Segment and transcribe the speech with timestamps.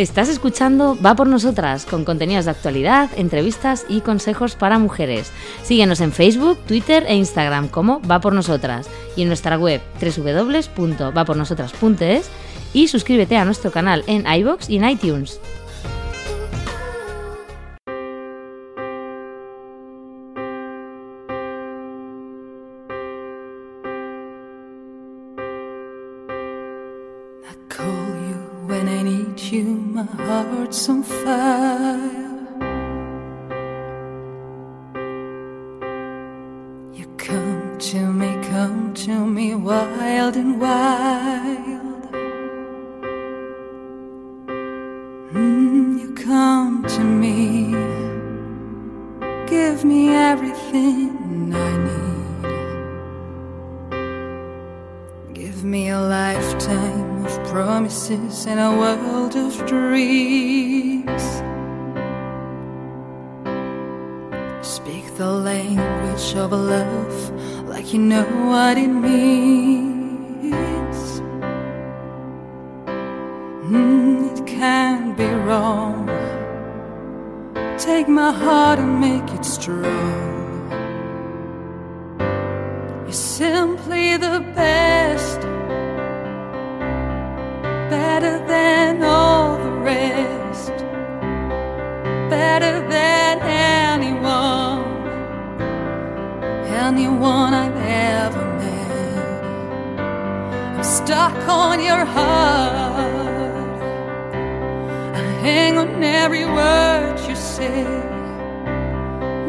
[0.00, 5.30] Estás escuchando Va por nosotras, con contenidos de actualidad, entrevistas y consejos para mujeres.
[5.62, 12.30] Síguenos en Facebook, Twitter e Instagram como Va por nosotras y en nuestra web www.vapornosotras.es
[12.72, 15.38] y suscríbete a nuestro canal en iBox y en iTunes.
[30.70, 31.79] Heart's on.
[68.50, 69.49] What it means.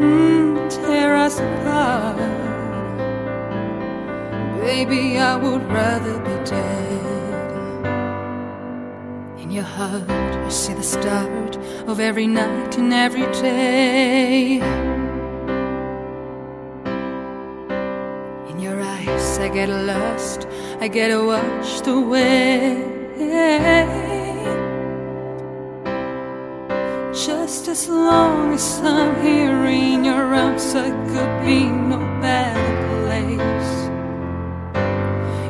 [0.00, 2.16] Mm, tear us apart.
[4.60, 7.02] Baby, I would rather be dead.
[9.42, 11.56] In your heart, I see the start
[11.86, 14.60] of every night and every day.
[18.50, 20.46] In your eyes, I get lost,
[20.80, 22.92] I get washed away.
[27.52, 33.90] Just as long as I'm here in your arms, I could be no better place.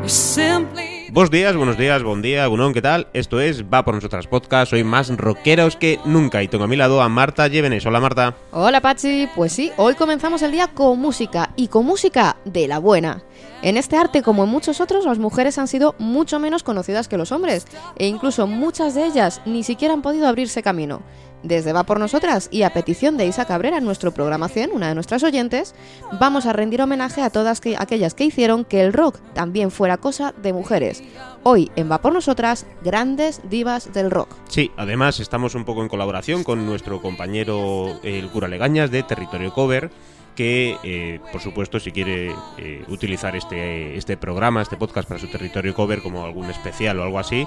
[0.01, 3.07] You're simply Buenos días, buenos días, buen día, Gunón, ¿qué tal?
[3.13, 6.75] Esto es Va por nosotras podcast, soy más rockeros que nunca y tengo a mi
[6.75, 7.85] lado a Marta Llévenes.
[7.85, 8.35] Hola Marta.
[8.51, 12.79] Hola Pachi, pues sí, hoy comenzamos el día con música y con música de la
[12.79, 13.23] buena.
[13.61, 17.19] En este arte, como en muchos otros, las mujeres han sido mucho menos conocidas que
[17.19, 21.03] los hombres e incluso muchas de ellas ni siquiera han podido abrirse camino.
[21.43, 24.95] Desde Va por Nosotras y a petición de Isa Cabrera, nuestro programa 100, una de
[24.95, 25.75] nuestras oyentes,
[26.21, 29.97] vamos a rendir homenaje a todas que- aquellas que hicieron que el rock también fuera
[29.97, 31.03] cosa de mujeres.
[31.43, 34.29] Hoy en Va por Nosotras, grandes divas del rock.
[34.49, 39.53] Sí, además estamos un poco en colaboración con nuestro compañero el cura Legañas de Territorio
[39.53, 39.91] Cover,
[40.37, 45.27] que eh, por supuesto si quiere eh, utilizar este, este programa, este podcast para su
[45.31, 47.47] Territorio Cover como algún especial o algo así,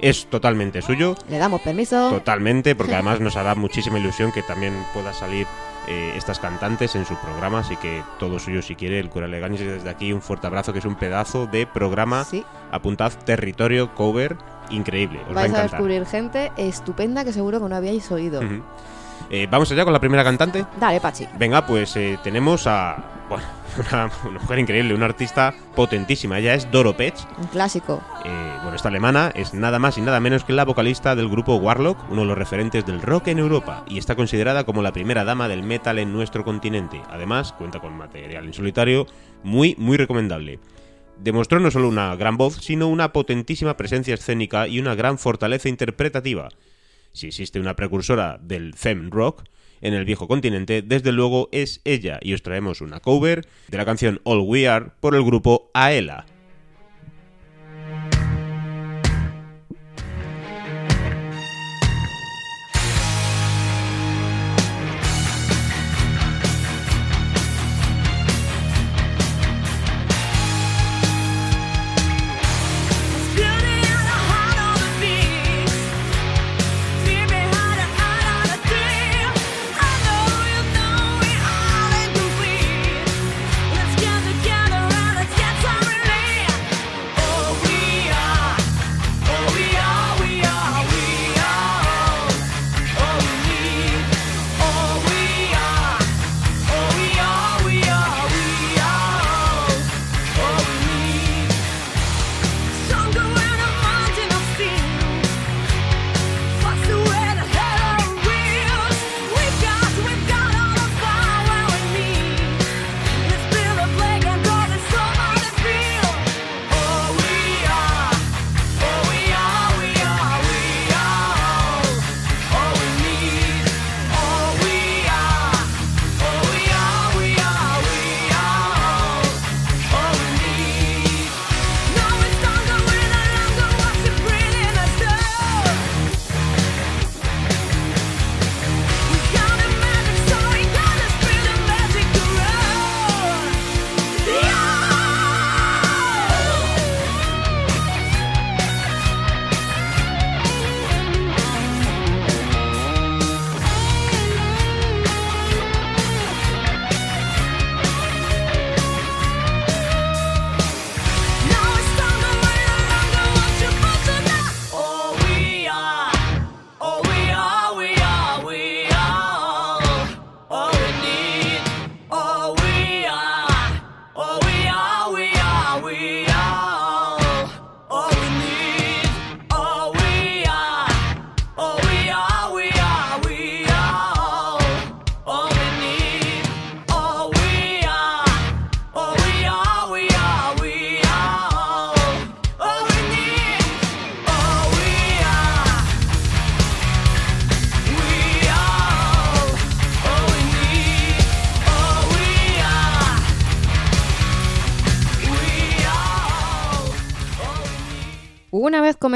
[0.00, 1.14] es totalmente suyo.
[1.28, 2.10] Le damos permiso.
[2.10, 5.46] Totalmente, porque además nos hará muchísima ilusión que también pueda salir
[5.88, 9.60] eh, estas cantantes en su programa, así que todo suyo si quiere, el cura Legañas
[9.60, 12.44] y desde aquí un fuerte abrazo, que es un pedazo de programa, Sí.
[12.72, 14.36] apuntad Territorio Cover,
[14.70, 15.70] increíble, os va a Vais a encantar.
[15.70, 18.40] descubrir gente estupenda que seguro que no habíais oído.
[18.40, 18.62] Ujú.
[19.30, 20.64] Eh, Vamos allá con la primera cantante.
[20.78, 21.26] Dale, Pachi.
[21.38, 22.96] Venga, pues eh, tenemos a
[23.28, 23.44] bueno,
[23.78, 26.38] una, una mujer increíble, una artista potentísima.
[26.38, 27.24] Ella es Doro Petsch.
[27.38, 28.00] Un clásico.
[28.24, 31.56] Eh, bueno, esta alemana es nada más y nada menos que la vocalista del grupo
[31.56, 35.24] Warlock, uno de los referentes del rock en Europa, y está considerada como la primera
[35.24, 37.02] dama del metal en nuestro continente.
[37.10, 39.06] Además, cuenta con material en solitario
[39.42, 40.58] muy, muy recomendable.
[41.18, 45.68] Demostró no solo una gran voz, sino una potentísima presencia escénica y una gran fortaleza
[45.68, 46.48] interpretativa.
[47.16, 49.44] Si existe una precursora del Femme Rock
[49.80, 53.86] en el viejo continente, desde luego es ella, y os traemos una cover de la
[53.86, 56.26] canción All We Are por el grupo Aela.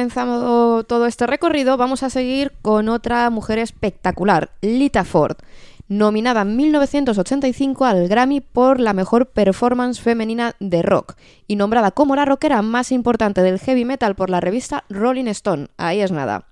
[0.00, 5.36] Comenzado todo este recorrido, vamos a seguir con otra mujer espectacular, Lita Ford,
[5.88, 11.16] nominada en 1985 al Grammy por la mejor performance femenina de rock
[11.46, 15.66] y nombrada como la rockera más importante del heavy metal por la revista Rolling Stone.
[15.76, 16.46] Ahí es nada.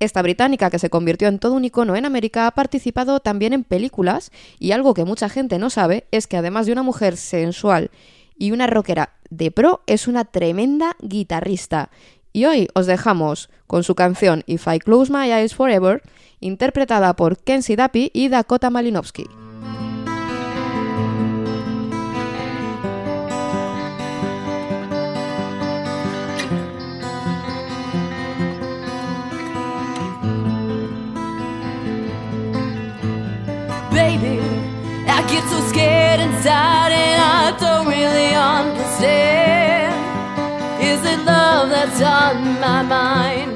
[0.00, 3.62] Esta británica, que se convirtió en todo un icono en América, ha participado también en
[3.62, 7.90] películas y algo que mucha gente no sabe es que además de una mujer sensual
[8.38, 11.90] y una rockera de pro, es una tremenda guitarrista.
[12.36, 16.02] Y hoy os dejamos con su canción If I Close My Eyes Forever,
[16.38, 19.24] interpretada por Kenzie Dappy y Dakota Malinowski.
[33.92, 34.40] Baby,
[35.08, 35.22] I
[42.02, 43.55] on my mind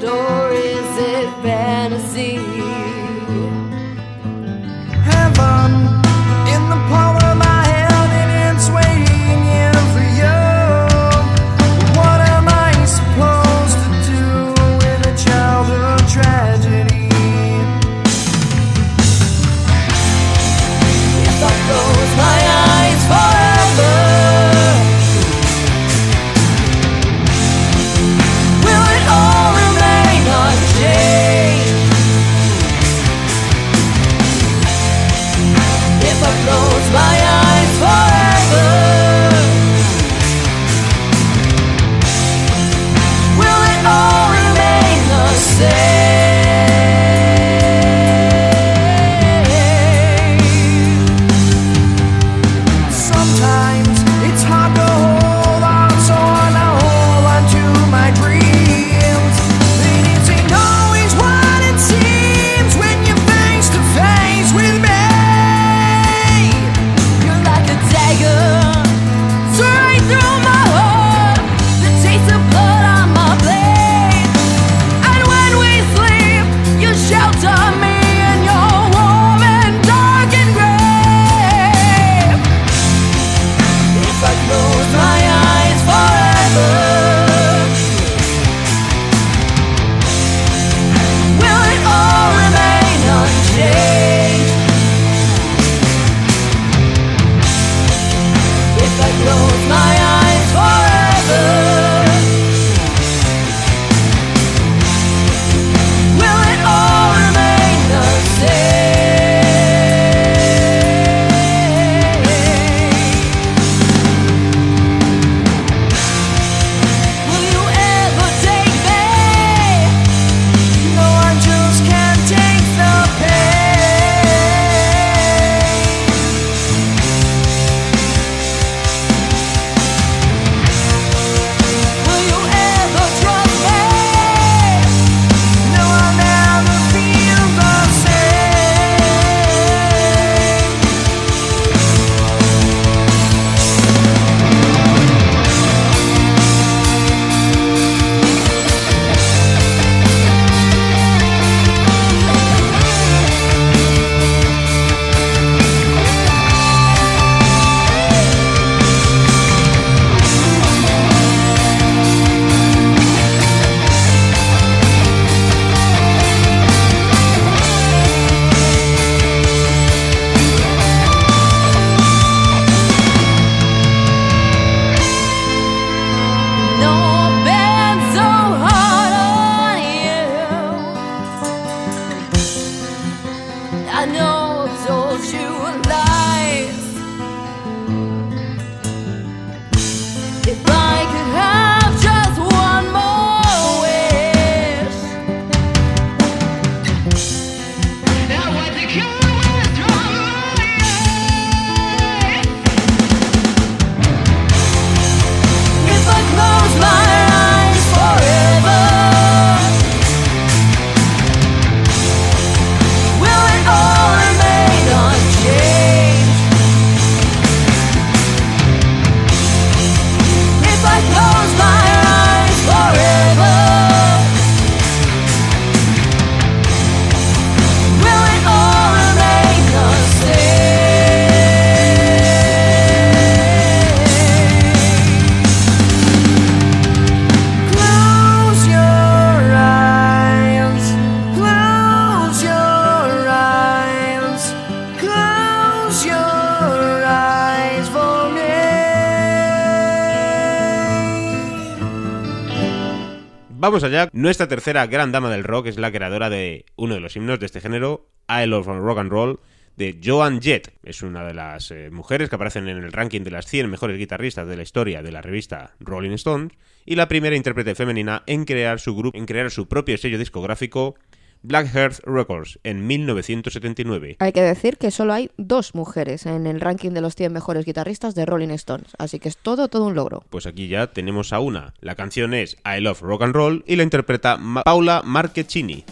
[253.71, 254.09] Vamos allá.
[254.11, 257.45] Nuestra tercera gran dama del rock es la creadora de uno de los himnos de
[257.45, 259.39] este género, I Love Rock and Roll,
[259.77, 260.73] de Joan Jett.
[260.83, 263.97] Es una de las eh, mujeres que aparecen en el ranking de las 100 mejores
[263.97, 266.51] guitarristas de la historia de la revista Rolling Stones
[266.85, 270.95] y la primera intérprete femenina en crear su grupo, en crear su propio sello discográfico
[271.43, 274.17] Black Earth Records en 1979.
[274.19, 277.65] Hay que decir que solo hay dos mujeres en el ranking de los 100 mejores
[277.65, 280.23] guitarristas de Rolling Stones, así que es todo, todo un logro.
[280.29, 281.73] Pues aquí ya tenemos a una.
[281.81, 285.83] La canción es I Love Rock and Roll y la interpreta Ma- Paula Marchettini.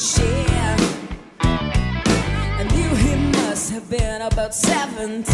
[0.00, 0.80] Machine.
[1.40, 5.24] I knew he must have been about 17.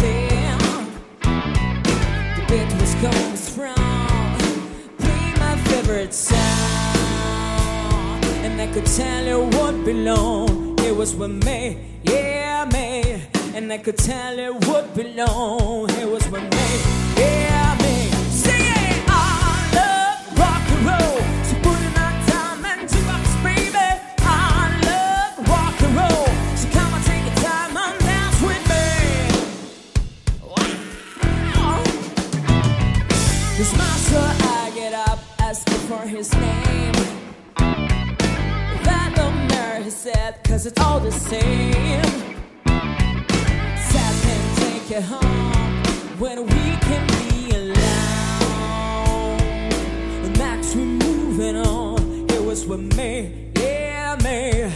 [2.35, 4.37] The beat was going strong,
[4.99, 6.37] play my favorite song.
[8.43, 13.23] And I could tell you what belonged, it was with me, yeah, me.
[13.55, 16.67] And I could tell you what belonged, it was with me,
[17.15, 18.09] yeah, me.
[18.29, 19.11] Sing it, I
[19.79, 21.16] love rock and roll.
[33.57, 36.93] This master, I get up, asking for his name.
[38.85, 42.03] That don't matter, he said, cause it's all the same.
[43.89, 45.83] Sad can take you home
[46.19, 49.41] when we can be alone.
[50.23, 52.29] And Max, we moving on.
[52.29, 54.71] It was with me, yeah, me.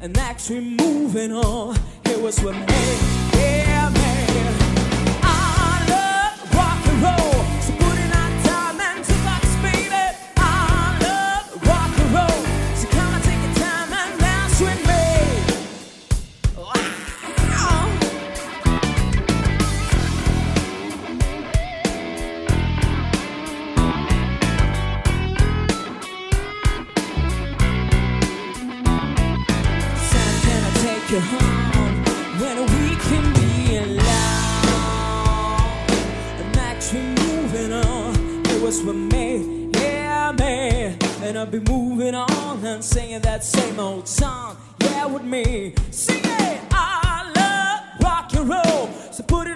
[0.00, 1.76] And Max, we're moving on.
[2.04, 2.98] It was with me,
[3.38, 4.65] yeah, me.
[41.26, 45.74] And I'll be moving on and singing that same old song, yeah, with me.
[45.90, 48.88] Sing it, I love rock and roll.
[49.10, 49.55] So put in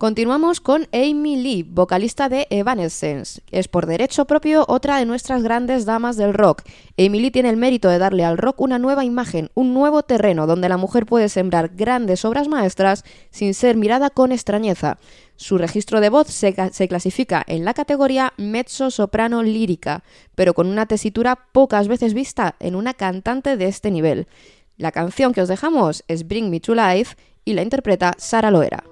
[0.00, 3.42] Continuamos con Amy Lee, vocalista de Evanescence.
[3.50, 6.62] Es por derecho propio otra de nuestras grandes damas del rock.
[6.96, 10.46] Amy Lee tiene el mérito de darle al rock una nueva imagen, un nuevo terreno
[10.46, 14.96] donde la mujer puede sembrar grandes obras maestras sin ser mirada con extrañeza.
[15.36, 20.02] Su registro de voz se, se clasifica en la categoría mezzo-soprano lírica,
[20.34, 24.28] pero con una tesitura pocas veces vista en una cantante de este nivel.
[24.78, 28.82] La canción que os dejamos es Bring Me to Life y la interpreta Sara Loera.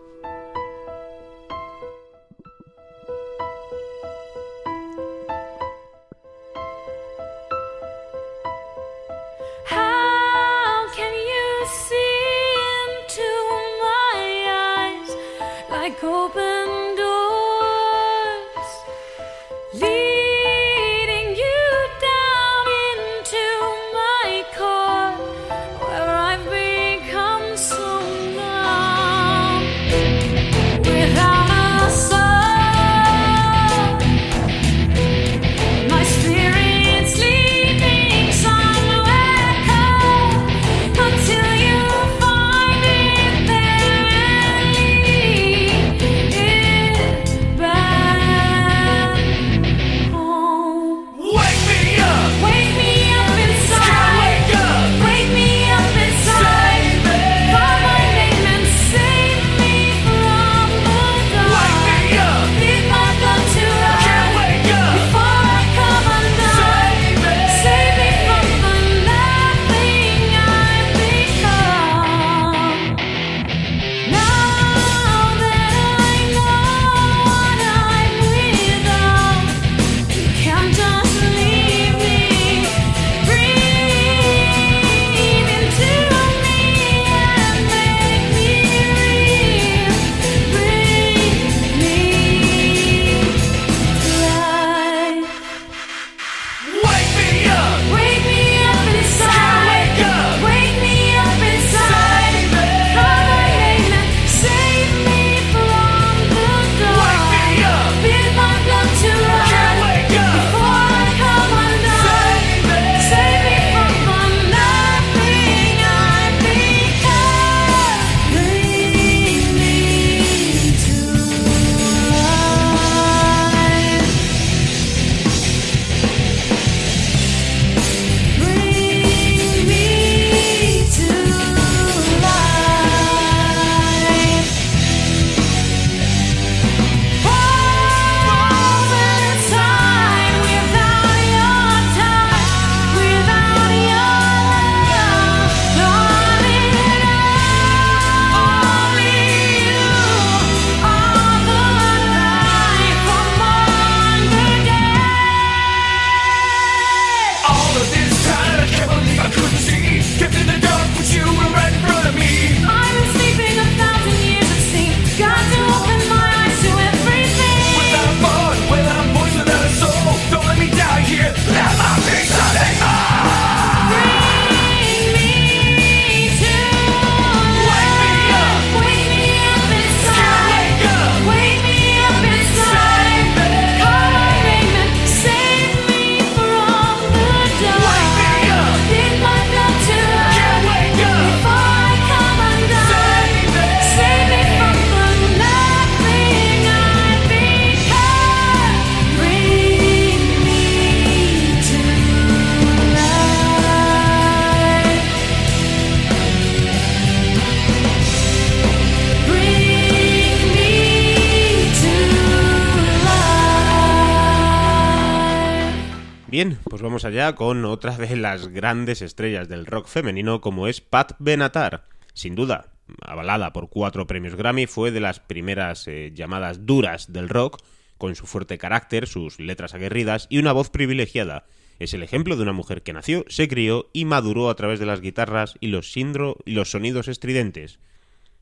[217.09, 221.85] Allá con otra de las grandes estrellas del rock femenino como es Pat Benatar.
[222.13, 227.31] Sin duda, avalada por cuatro premios Grammy, fue de las primeras eh, llamadas duras del
[227.31, 227.63] rock,
[227.97, 231.47] con su fuerte carácter, sus letras aguerridas y una voz privilegiada.
[231.79, 234.87] Es el ejemplo de una mujer que nació, se crió y maduró a través de
[234.87, 237.79] las guitarras y los, sindro y los sonidos estridentes.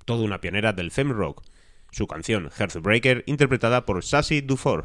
[0.05, 1.45] Toda una pionera del femme rock.
[1.93, 4.85] Su canción Heartbreaker, interpretada por Sassy Dufour.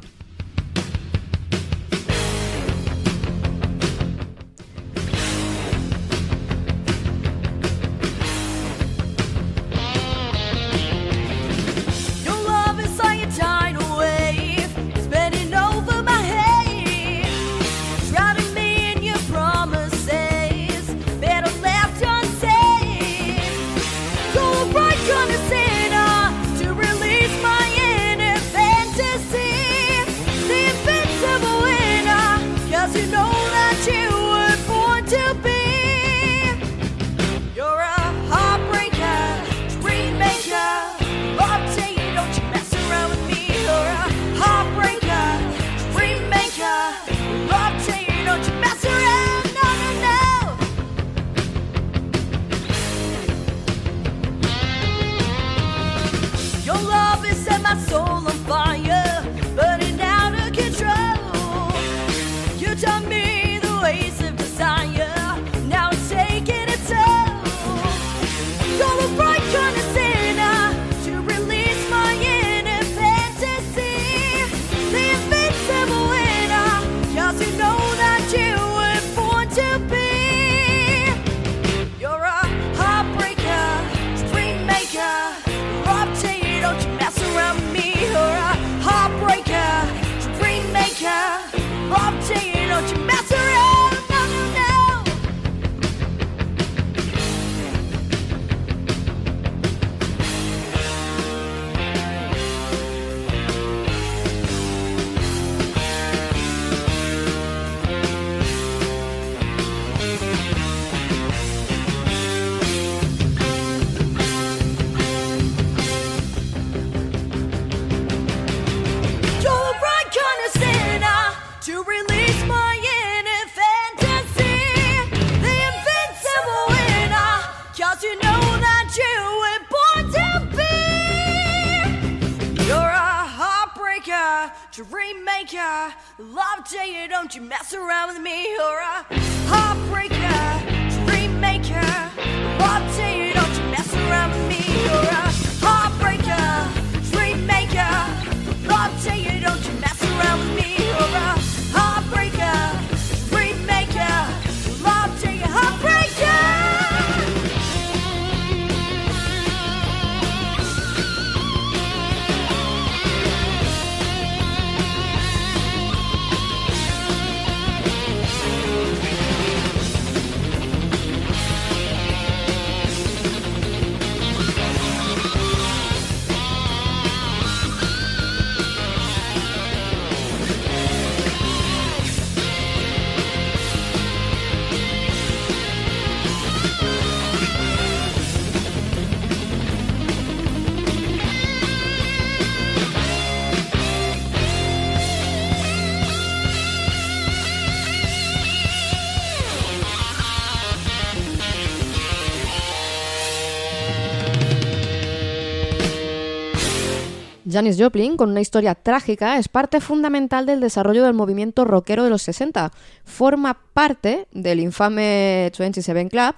[207.62, 212.10] Janis Joplin, con una historia trágica, es parte fundamental del desarrollo del movimiento rockero de
[212.10, 212.71] los 60.
[213.04, 216.34] Forma parte del infame 27 Club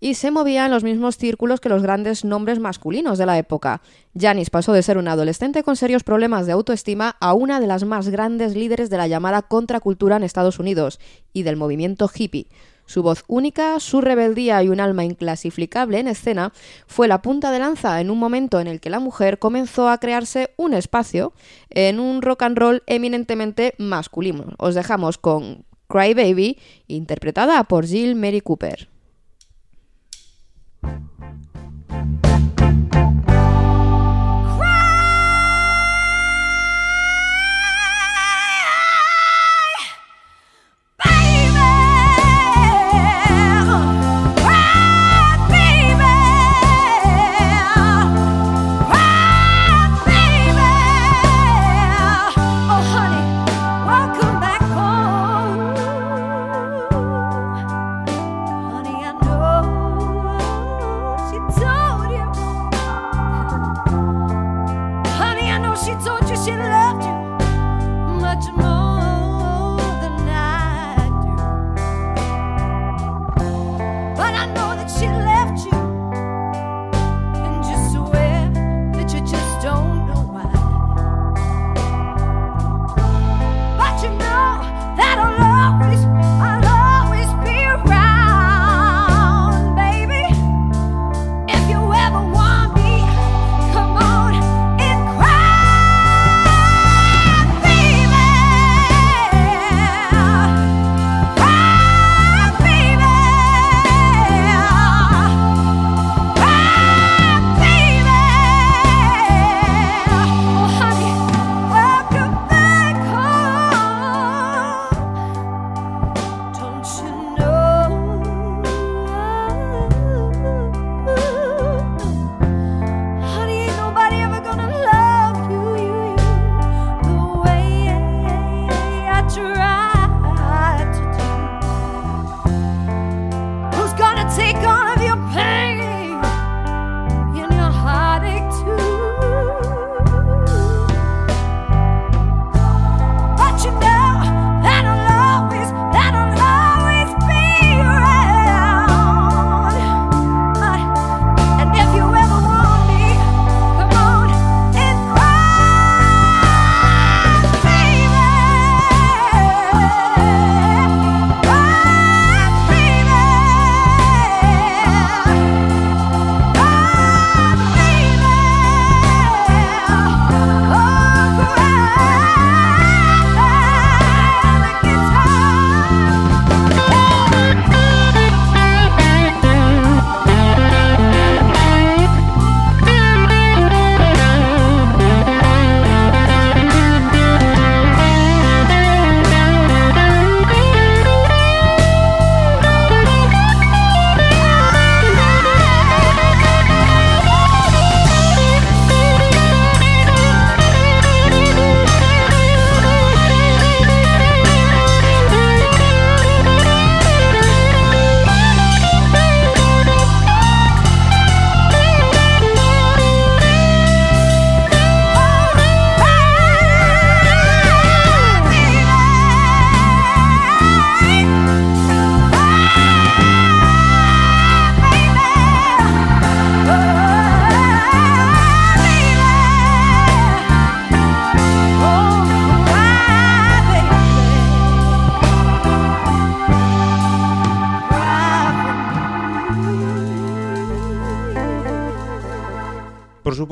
[0.00, 3.80] y se movía en los mismos círculos que los grandes nombres masculinos de la época.
[4.14, 7.84] Janis pasó de ser una adolescente con serios problemas de autoestima a una de las
[7.84, 11.00] más grandes líderes de la llamada contracultura en Estados Unidos
[11.32, 12.48] y del movimiento hippie.
[12.86, 16.52] Su voz única, su rebeldía y un alma inclasificable en escena
[16.86, 19.98] fue la punta de lanza en un momento en el que la mujer comenzó a
[19.98, 21.32] crearse un espacio
[21.68, 24.54] en un rock and roll eminentemente masculino.
[24.58, 28.88] Os dejamos con Cry Baby, interpretada por Jill Mary Cooper.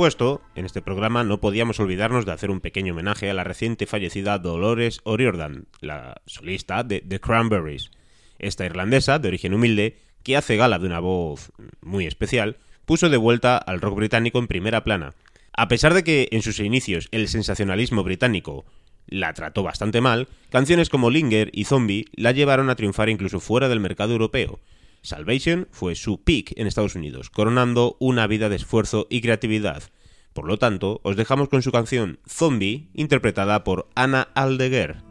[0.04, 3.86] Supuesto, en este programa no podíamos olvidarnos de hacer un pequeño homenaje a la reciente
[3.86, 7.90] fallecida Dolores O'Riordan, la solista de The Cranberries.
[8.38, 13.16] Esta irlandesa, de origen humilde, que hace gala de una voz muy especial, puso de
[13.16, 15.14] vuelta al rock británico en primera plana.
[15.54, 18.66] A pesar de que en sus inicios el sensacionalismo británico
[19.06, 23.70] la trató bastante mal, canciones como Linger y Zombie la llevaron a triunfar incluso fuera
[23.70, 24.60] del mercado europeo.
[25.04, 29.82] Salvation fue su peak en Estados Unidos, coronando una vida de esfuerzo y creatividad.
[30.32, 35.02] Por lo tanto, os dejamos con su canción Zombie, interpretada por Anna Aldeguer.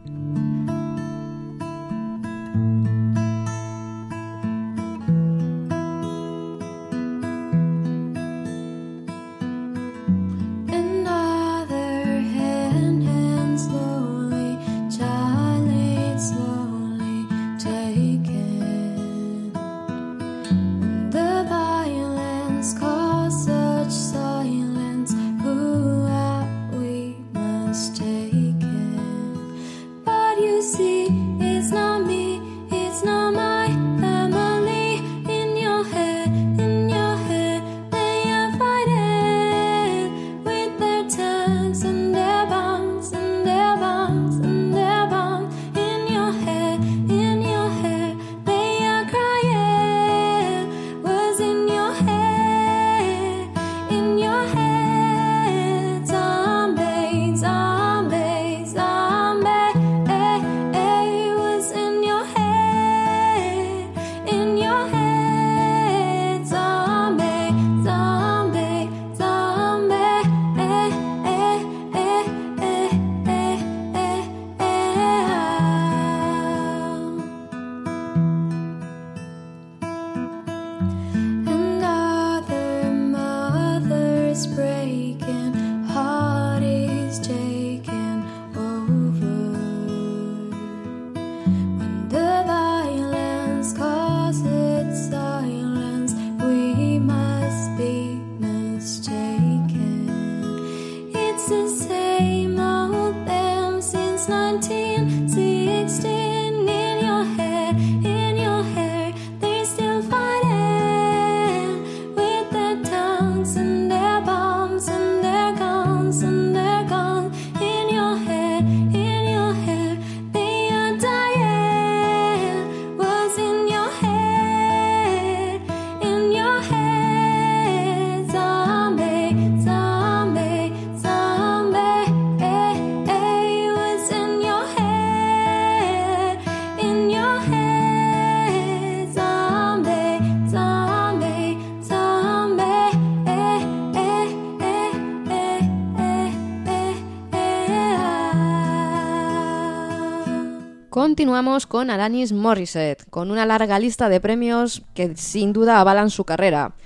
[151.34, 156.22] Continuamos con Alanis Morissette, con una larga lista de premios que sin duda avalan su
[156.22, 156.76] carrera.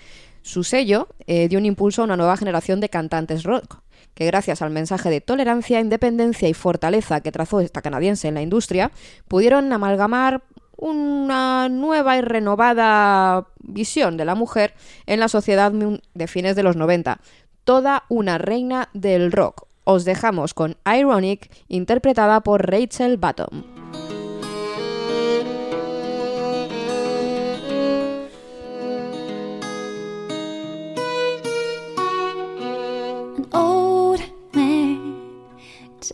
[0.41, 3.83] Su sello eh, dio un impulso a una nueva generación de cantantes rock,
[4.15, 8.41] que gracias al mensaje de tolerancia, independencia y fortaleza que trazó esta canadiense en la
[8.41, 8.91] industria,
[9.29, 10.43] pudieron amalgamar
[10.79, 14.73] una nueva y renovada visión de la mujer
[15.05, 17.21] en la sociedad de fines de los 90.
[17.65, 19.67] Toda una reina del rock.
[19.85, 23.78] Os dejamos con Ironic, interpretada por Rachel Bottom.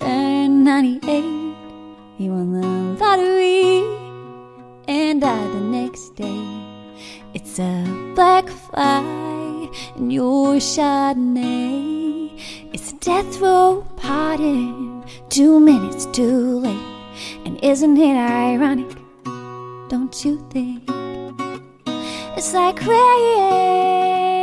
[0.00, 1.24] Turned 98.
[2.16, 2.66] He won the
[3.00, 3.82] lottery
[4.88, 6.44] and died the next day.
[7.34, 12.40] It's a black fly in your Chardonnay.
[12.72, 16.88] It's a death row pardon, two minutes too late.
[17.44, 18.96] And isn't it ironic?
[19.88, 20.82] Don't you think?
[22.36, 24.33] It's like rain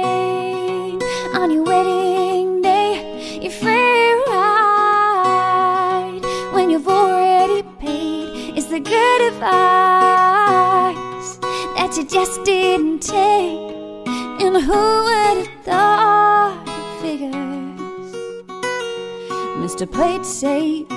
[9.42, 10.92] that
[11.98, 13.72] you just didn't take.
[14.42, 18.16] And who would have thought it figures?
[19.60, 19.86] Mr.
[19.92, 20.88] Played Safe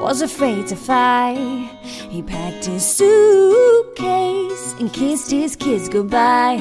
[0.00, 1.68] was afraid to fight.
[1.82, 6.56] He packed his suitcase and kissed his kids goodbye.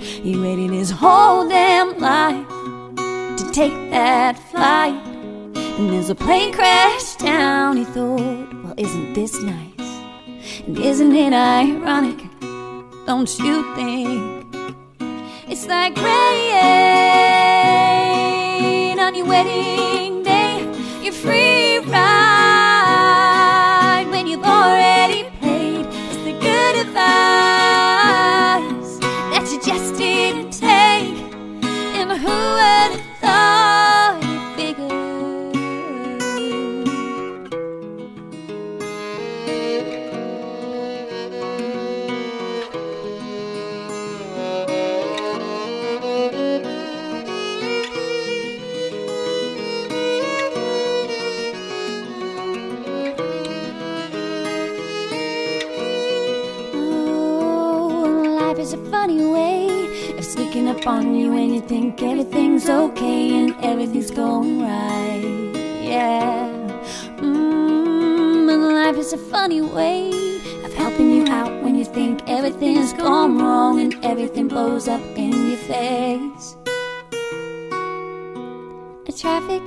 [0.00, 2.46] He waited his whole damn life
[3.38, 5.02] to take that flight.
[5.78, 9.73] And as the plane crashed down, he thought, well, isn't this nice?
[10.66, 12.24] And isn't it ironic?
[13.06, 14.46] Don't you think?
[15.46, 16.08] It's like rain
[18.98, 20.66] on your wedding day.
[21.02, 22.53] Your free ride
[69.34, 70.10] funny way
[70.64, 75.32] of helping you out when you think everything's gone wrong and everything blows up in
[75.50, 76.56] your face.
[79.08, 79.62] A traffic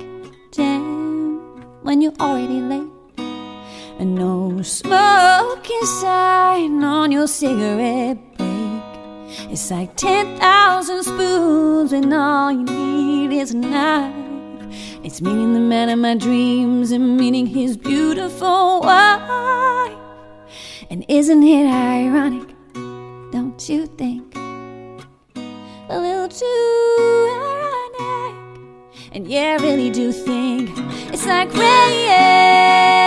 [0.52, 1.36] jam
[1.82, 2.90] when you're already late.
[3.98, 8.82] And no smoking sign on your cigarette break.
[9.52, 14.17] It's like 10,000 spoons when all you need is a knife.
[15.08, 19.96] It's meeting the man of my dreams and meeting his beautiful wife.
[20.90, 22.54] And isn't it ironic?
[23.32, 24.36] Don't you think?
[24.36, 28.60] A little too ironic.
[29.12, 30.68] And yeah, I really do think
[31.10, 32.97] it's like rain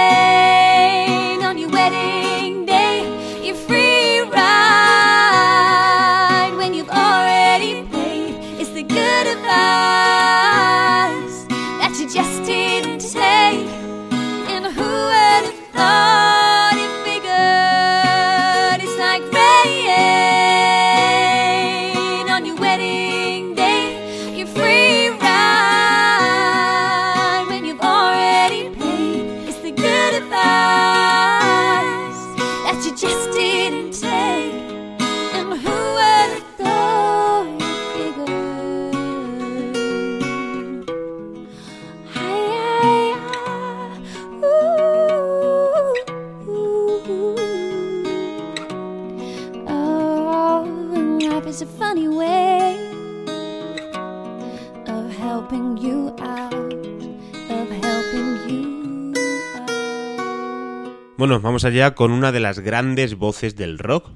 [61.31, 64.09] Bueno, vamos allá con una de las grandes voces del rock.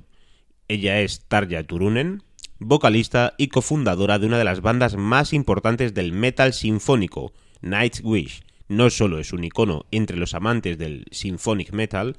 [0.67, 2.23] Ella es Tarja Turunen,
[2.59, 8.43] vocalista y cofundadora de una de las bandas más importantes del metal sinfónico, Nightwish.
[8.67, 12.17] No solo es un icono entre los amantes del symphonic metal,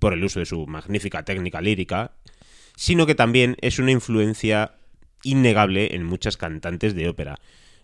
[0.00, 2.10] por el uso de su magnífica técnica lírica,
[2.74, 4.74] sino que también es una influencia
[5.22, 7.38] innegable en muchas cantantes de ópera.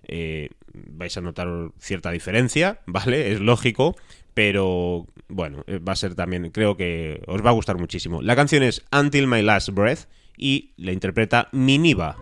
[0.08, 1.48] Eh, vais a notar
[1.78, 3.30] cierta diferencia, ¿vale?
[3.30, 3.96] Es lógico,
[4.38, 8.22] pero bueno, eh, va a ser también, creo que os va a gustar muchísimo.
[8.22, 12.16] La canción es Until My Last Breath y la interpreta Miniva.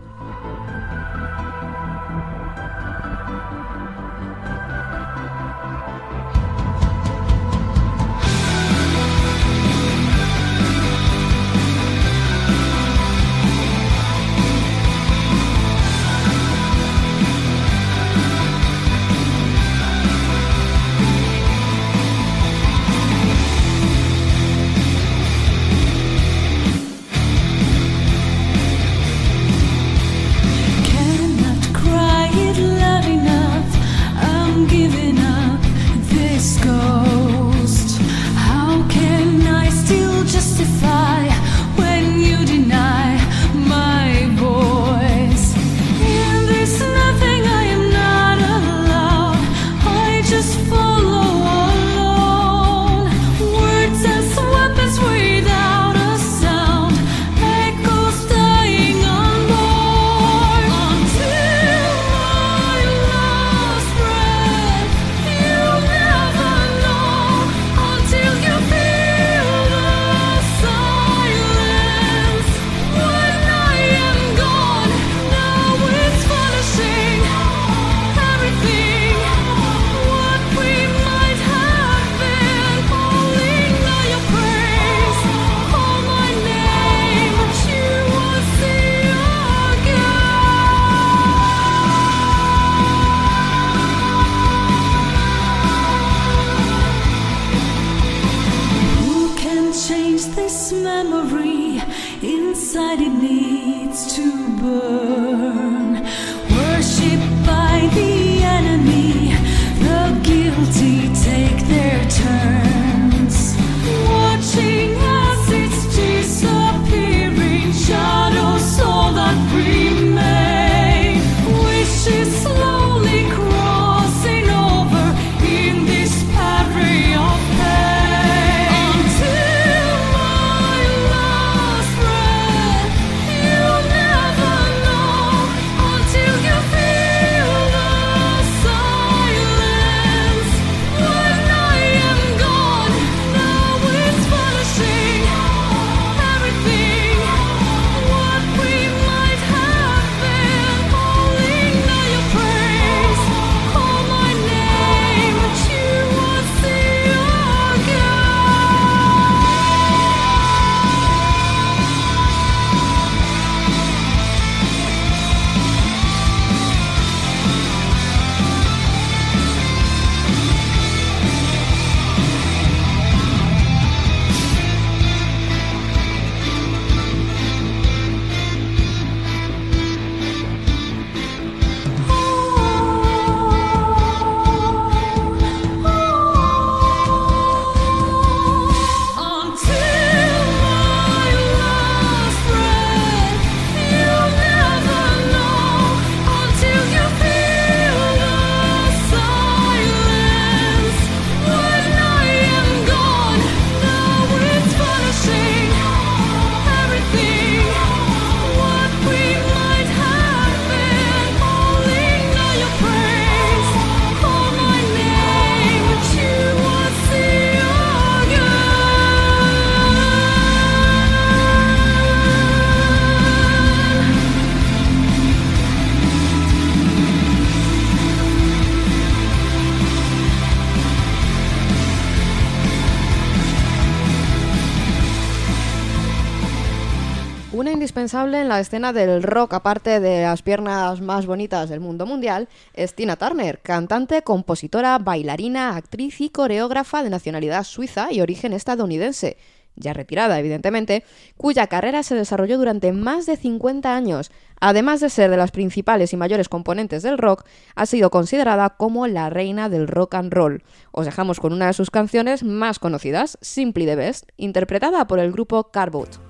[238.33, 242.93] en la escena del rock, aparte de las piernas más bonitas del mundo mundial, es
[242.93, 249.37] Tina Turner, cantante, compositora, bailarina, actriz y coreógrafa de nacionalidad suiza y origen estadounidense
[249.77, 251.03] ya retirada evidentemente,
[251.37, 254.31] cuya carrera se desarrolló durante más de 50 años.
[254.59, 259.07] Además de ser de las principales y mayores componentes del rock, ha sido considerada como
[259.07, 260.63] la reina del rock and roll.
[260.91, 265.31] Os dejamos con una de sus canciones más conocidas, Simply the Best, interpretada por el
[265.31, 266.26] grupo Carbot.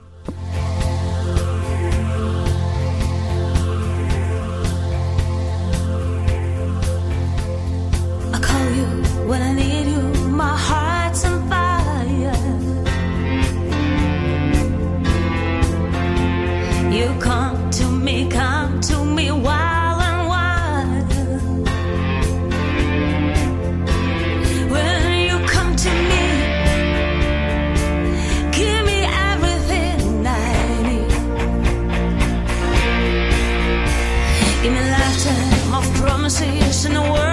[36.86, 37.27] In the world.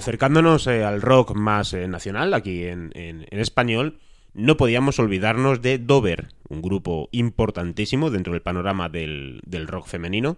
[0.00, 2.90] acercándonos eh, al rock más eh, nacional, aquí en,
[3.32, 3.98] español,
[4.32, 10.36] no podíamos olvidarnos de Dover, un grupo importantísimo dentro del panorama del, del rock femenino.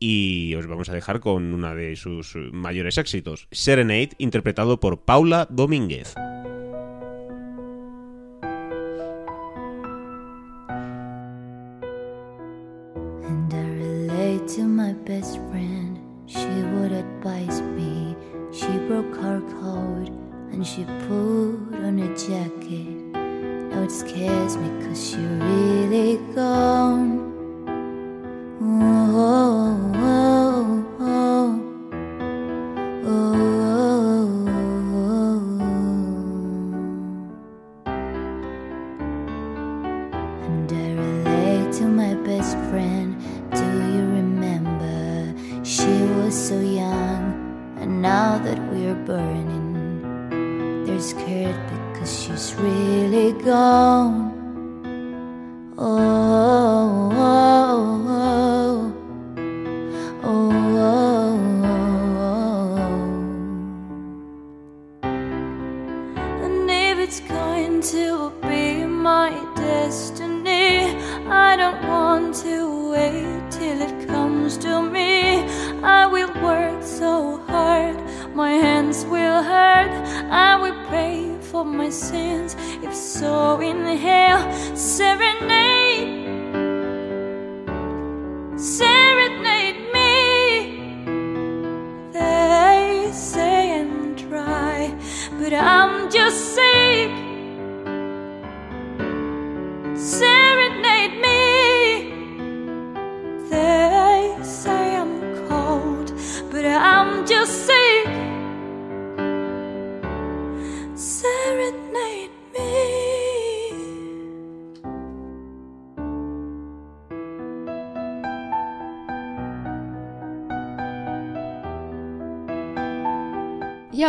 [0.00, 5.46] Y os vamos a dejar con una de sus mayores éxitos, Serenade, interpretado por Paula
[5.48, 6.14] Domínguez.
[13.28, 17.77] And I relate to my best friend, she would advise me.
[18.68, 20.08] She broke her coat
[20.52, 22.86] and she put on a jacket.
[23.70, 27.16] Now it scares me cause she really gone.
[28.60, 29.97] Whoa.
[83.98, 86.27] inhale, serenade.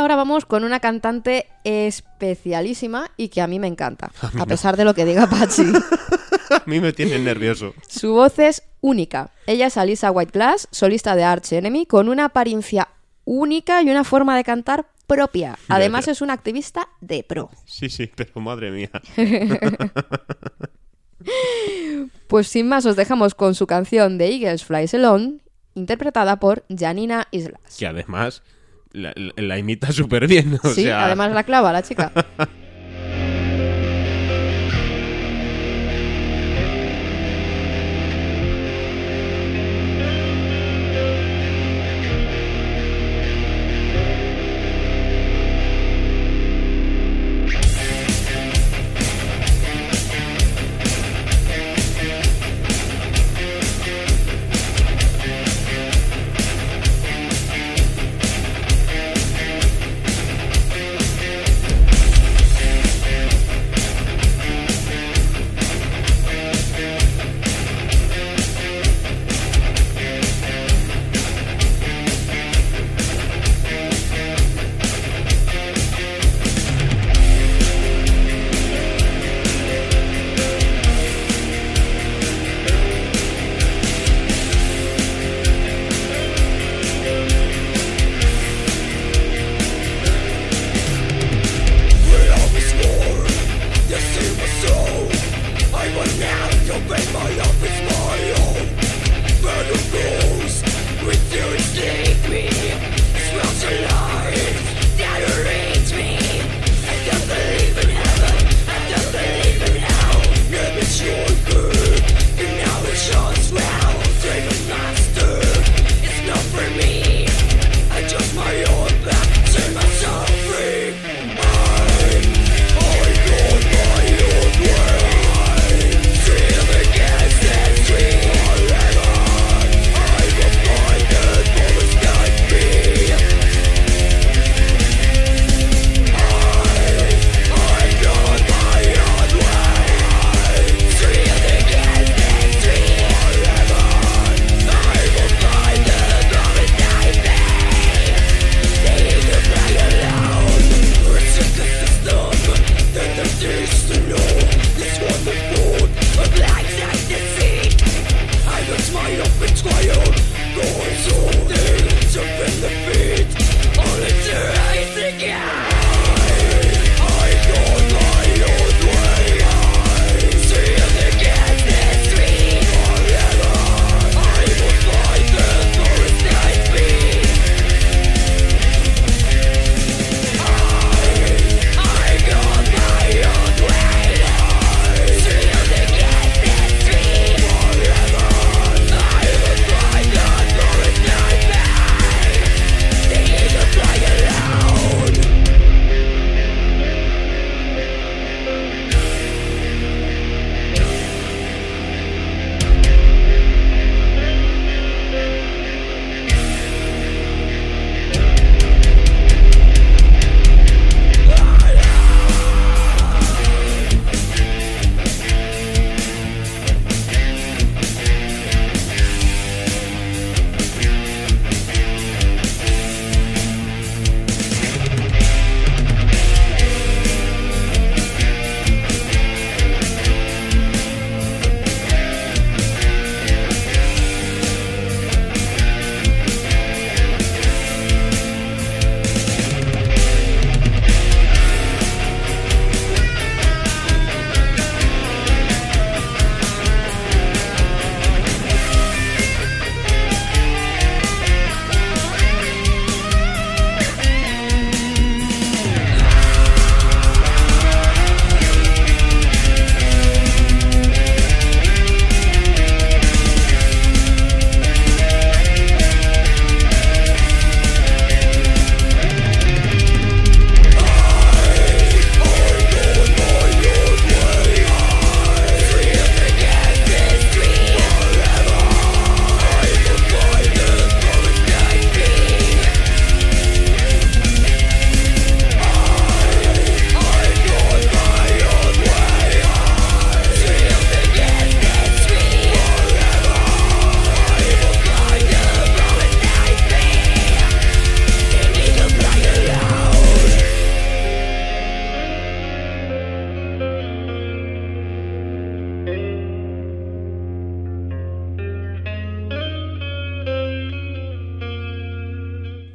[0.09, 4.47] Ahora vamos con una cantante especialísima y que a mí me encanta, A no.
[4.47, 5.63] pesar de lo que diga Pachi.
[6.49, 7.75] A mí me tiene nervioso.
[7.87, 9.29] Su voz es única.
[9.45, 12.87] Ella es Alisa Whiteglass, solista de Arch Enemy, con una apariencia
[13.23, 15.59] única y una forma de cantar propia.
[15.67, 17.51] Además es una activista de pro.
[17.65, 18.89] Sí, sí, pero madre mía.
[22.27, 25.39] Pues sin más os dejamos con su canción de Eagles Flies Alone,
[25.75, 27.75] interpretada por Janina Islas.
[27.77, 28.41] Que además
[28.91, 30.59] la, la- imita súper bien.
[30.63, 32.11] O sí, sea, además la clava la chica.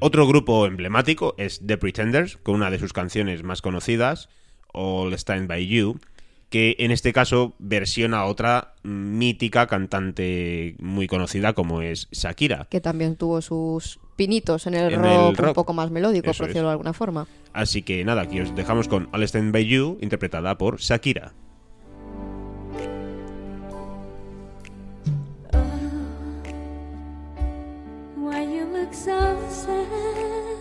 [0.06, 4.28] Otro grupo emblemático es The Pretenders, con una de sus canciones más conocidas,
[4.74, 5.98] All Stand By You,
[6.50, 12.66] que en este caso versiona a otra mítica cantante muy conocida como es Shakira.
[12.68, 16.42] Que también tuvo sus pinitos en el, En rock, el un poco más melódico, Eso
[16.42, 17.26] por decirlo de alguna forma.
[17.54, 21.32] Así que nada, aquí os dejamos con All Stand By You, interpretada por Shakira.
[28.94, 30.56] So sad?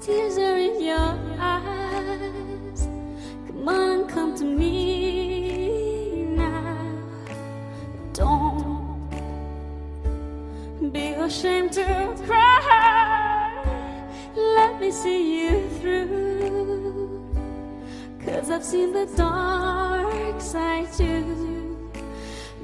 [0.00, 2.88] Tears are in your eyes.
[3.46, 6.76] Come on, come to me now.
[8.12, 9.08] Don't
[10.92, 13.64] be ashamed to cry.
[14.36, 17.24] Let me see you through.
[18.24, 21.90] Cause I've seen the dark side too.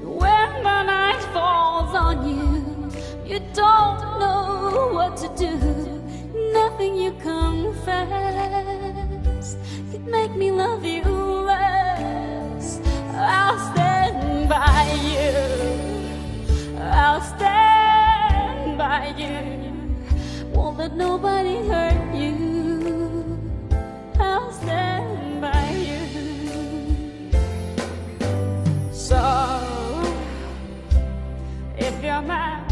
[0.03, 2.74] When the night falls on you,
[3.25, 5.51] you don't know what to do.
[6.53, 8.55] Nothing you confess
[9.91, 12.79] could make me love you less.
[13.13, 15.33] I'll stand by you.
[16.79, 19.63] I'll stand by you.
[20.53, 23.39] Won't let nobody hurt you.
[24.19, 26.03] I'll stand by you.
[28.91, 29.21] So,
[31.77, 32.64] if you're mad,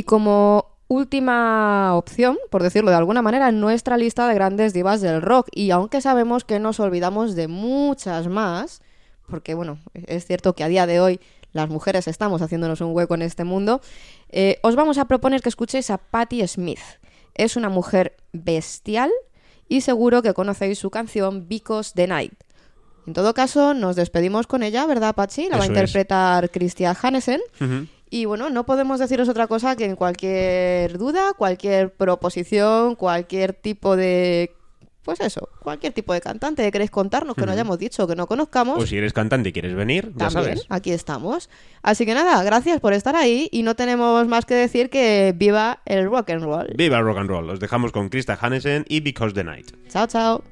[0.00, 5.02] Y como última opción, por decirlo de alguna manera, en nuestra lista de grandes divas
[5.02, 5.48] del rock.
[5.52, 8.80] Y aunque sabemos que nos olvidamos de muchas más,
[9.28, 11.20] porque bueno, es cierto que a día de hoy
[11.52, 13.82] las mujeres estamos haciéndonos un hueco en este mundo,
[14.30, 16.80] eh, os vamos a proponer que escuchéis a Patti Smith.
[17.34, 19.10] Es una mujer bestial
[19.68, 22.32] y seguro que conocéis su canción Because the Night.
[23.06, 25.50] En todo caso, nos despedimos con ella, ¿verdad, Pachi?
[25.50, 27.42] La va a interpretar Christian Hannesen.
[27.60, 27.86] Ujú.
[28.10, 33.96] Y bueno, no podemos deciros otra cosa que en cualquier duda, cualquier proposición, cualquier tipo
[33.96, 34.52] de...
[35.02, 38.26] Pues eso, cualquier tipo de cantante que queréis contarnos, que no hayamos dicho, que no
[38.26, 38.82] conozcamos.
[38.82, 40.66] O si eres cantante y quieres venir, ya También, sabes.
[40.68, 41.48] aquí estamos.
[41.82, 45.80] Así que nada, gracias por estar ahí y no tenemos más que decir que viva
[45.86, 46.74] el rock and roll.
[46.76, 47.48] Viva el rock and roll.
[47.48, 49.70] Os dejamos con Krista Hannesen y Because the Night.
[49.88, 50.44] Chao, chao.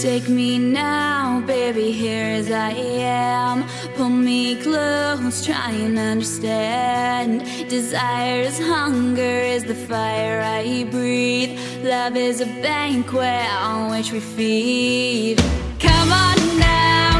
[0.00, 3.66] Take me now, baby, here as I am.
[3.96, 7.44] Pull me close, try and understand.
[7.68, 11.60] Desire is hunger, is the fire I breathe.
[11.84, 15.36] Love is a banquet on which we feed.
[15.78, 17.19] Come on now.